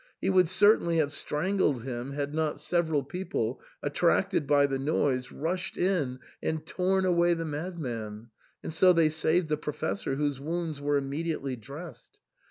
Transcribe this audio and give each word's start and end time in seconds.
He 0.19 0.31
would 0.31 0.49
certainly 0.49 0.97
have 0.97 1.13
strangled 1.13 1.83
him 1.83 2.13
had 2.13 2.33
not 2.33 2.59
several 2.59 3.03
people, 3.03 3.61
attracted 3.83 4.47
by 4.47 4.65
the 4.65 4.79
noise, 4.79 5.31
rushed 5.31 5.77
in 5.77 6.17
and 6.41 6.65
torn 6.65 7.05
away 7.05 7.35
the 7.35 7.45
madman; 7.45 8.31
and 8.63 8.73
so 8.73 8.93
they 8.93 9.09
saved 9.09 9.47
the 9.47 9.57
Professor, 9.57 10.15
whose 10.15 10.39
wounds 10.39 10.81
were 10.81 10.97
immediately 10.97 11.55
dressed. 11.55 12.19